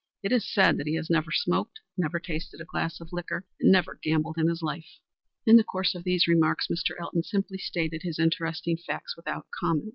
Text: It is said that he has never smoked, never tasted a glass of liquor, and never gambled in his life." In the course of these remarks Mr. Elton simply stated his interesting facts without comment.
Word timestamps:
It 0.23 0.31
is 0.31 0.51
said 0.51 0.77
that 0.79 0.87
he 0.87 0.95
has 0.95 1.11
never 1.11 1.29
smoked, 1.31 1.79
never 1.95 2.19
tasted 2.19 2.59
a 2.59 2.65
glass 2.65 2.99
of 3.01 3.13
liquor, 3.13 3.45
and 3.59 3.71
never 3.71 3.99
gambled 4.01 4.39
in 4.39 4.47
his 4.47 4.63
life." 4.63 4.97
In 5.45 5.57
the 5.57 5.63
course 5.63 5.93
of 5.93 6.03
these 6.05 6.27
remarks 6.27 6.69
Mr. 6.71 6.99
Elton 6.99 7.21
simply 7.21 7.59
stated 7.59 8.01
his 8.01 8.17
interesting 8.17 8.77
facts 8.77 9.15
without 9.15 9.45
comment. 9.59 9.89